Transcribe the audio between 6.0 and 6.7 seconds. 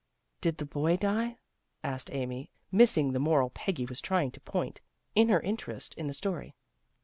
the story.